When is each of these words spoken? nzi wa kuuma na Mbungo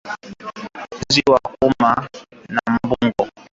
nzi 1.05 1.21
wa 1.31 1.39
kuuma 1.45 1.91
na 2.53 2.63
Mbungo 2.83 3.25